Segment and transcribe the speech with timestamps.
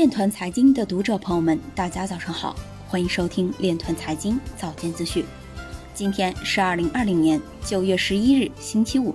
[0.00, 2.56] 链团财经的读者朋友们，大家早上好，
[2.88, 5.22] 欢迎收听链团财经早间资讯。
[5.92, 9.14] 今天是二零二零年九月十一日，星期五，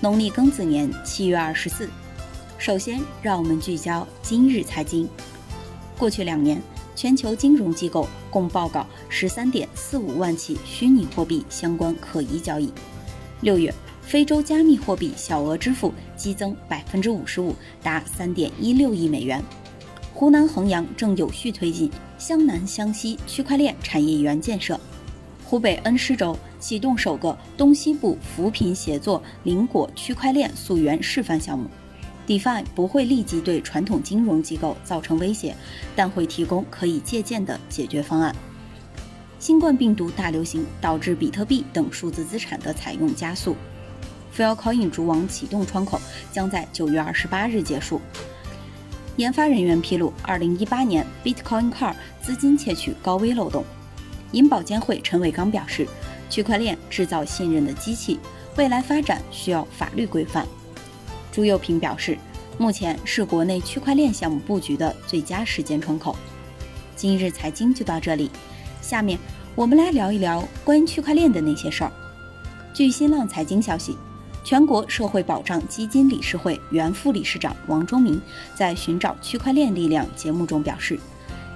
[0.00, 1.90] 农历庚子年七月二十四。
[2.58, 5.08] 首先，让我们聚焦今日财经。
[5.98, 6.62] 过去两年，
[6.94, 12.72] 全球金融机构共报告十三点四五万起虚拟货币相关可疑交易。
[13.40, 17.52] 六月，非洲加密货币小额支付激增百分之五十五，
[17.82, 19.42] 达三点一六亿美元。
[20.20, 24.78] 湖南衡阳正有序推进湘南湘西区块链产业园建设。
[25.46, 31.70] 湖北恩施州启动首个东西部扶贫协作林果区块链溯源示范项目。
[32.26, 35.56] DeFi 不会立即对传统金融机构造成威胁，
[35.96, 38.36] 但会提供可以借鉴的解决方案。
[39.38, 43.56] 新冠病毒大流行导致比特币等数字资产的采用加速。
[44.36, 45.98] Filecoin 主网启动窗口
[46.30, 47.98] 将在九月二十八日结束。
[49.20, 53.62] 研发人员披露，二零一八年 Bitcoin Core 资金窃取高危漏洞。
[54.32, 55.86] 银保监会陈伟刚表示，
[56.30, 58.18] 区块链制造信任的机器，
[58.56, 60.46] 未来发展需要法律规范。
[61.30, 62.16] 朱佑平表示，
[62.56, 66.16] 目前是国内区块链项目布局的最佳时间窗口。
[66.96, 68.30] 今日财经就到这里，
[68.80, 69.18] 下面
[69.54, 71.92] 我们来聊一聊关于区块链的那些事儿。
[72.72, 73.98] 据新浪财经消息。
[74.50, 78.20] 全国社会保障基金理事会原副理事长王忠明
[78.52, 80.98] 在《寻找区块链力量》节目中表示，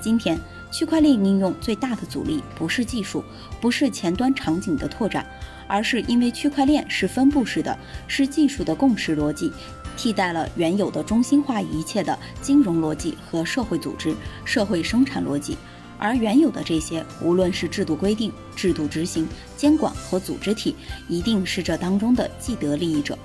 [0.01, 0.39] 今天
[0.71, 3.25] 区块链应用最大的阻力不是技术，
[3.61, 5.27] 不是前端场景的拓展，
[5.67, 9.51] 而是因为区块链是分布式的，是技术的共识逻辑，
[9.97, 15.59] 替代了原有的中心化一切的金融逻辑和社会组织、社会生产逻辑。
[16.05, 20.77] 而原有的这些，无论是制度规定、制度执行、监管和组织体，
[21.09, 23.19] 一定是这当中的既得利益者。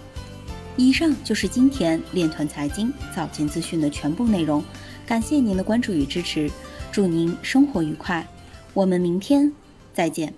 [0.78, 4.64] 以上就是今天链团财经早间资讯的全部内容，
[5.06, 6.50] 感谢您的关注与支持，
[6.90, 8.26] 祝您生活愉快，
[8.74, 9.52] 我们明天
[9.94, 10.34] 再见。